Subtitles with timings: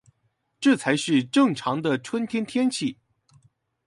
[0.59, 2.97] 這才是正常的春天天氣